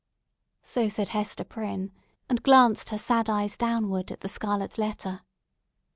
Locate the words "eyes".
3.29-3.55